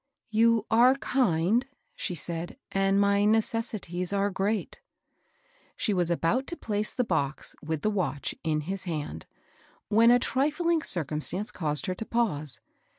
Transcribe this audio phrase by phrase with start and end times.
[0.41, 4.81] "You are kind," she said," and my necessities are great."
[5.77, 9.27] She was about to place the box, with the watch, in his hand,
[9.89, 12.59] when a trifling circumstance caused her to pause.